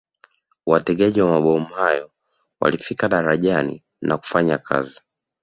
[0.65, 2.11] Wategaji wa mabomu hayo
[2.61, 5.01] walifika darajani na kufanya kazi